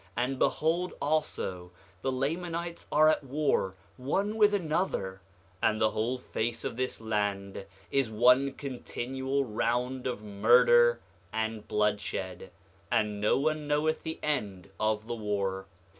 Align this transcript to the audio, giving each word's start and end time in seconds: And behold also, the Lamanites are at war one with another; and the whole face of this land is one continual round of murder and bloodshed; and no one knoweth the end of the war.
And 0.17 0.39
behold 0.39 0.93
also, 0.99 1.69
the 2.01 2.11
Lamanites 2.11 2.87
are 2.91 3.07
at 3.07 3.23
war 3.23 3.75
one 3.97 4.35
with 4.35 4.51
another; 4.51 5.21
and 5.61 5.79
the 5.79 5.91
whole 5.91 6.17
face 6.17 6.63
of 6.63 6.75
this 6.75 6.99
land 6.99 7.67
is 7.91 8.09
one 8.09 8.53
continual 8.53 9.45
round 9.45 10.07
of 10.07 10.23
murder 10.23 11.01
and 11.31 11.67
bloodshed; 11.67 12.49
and 12.89 13.21
no 13.21 13.37
one 13.37 13.67
knoweth 13.67 14.01
the 14.01 14.17
end 14.23 14.71
of 14.79 15.05
the 15.05 15.13
war. 15.13 15.67